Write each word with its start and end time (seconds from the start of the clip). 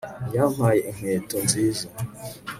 yampaye 0.35 0.79
inkweto 0.89 1.35
nziza 1.45 1.85